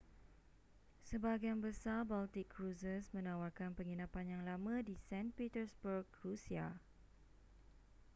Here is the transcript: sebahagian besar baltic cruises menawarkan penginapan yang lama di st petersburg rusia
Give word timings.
sebahagian 1.09 1.59
besar 1.67 1.99
baltic 2.11 2.47
cruises 2.55 3.03
menawarkan 3.15 3.71
penginapan 3.77 4.25
yang 4.33 4.41
lama 4.49 4.75
di 4.87 4.95
st 5.05 5.27
petersburg 5.37 6.05
rusia 6.25 6.67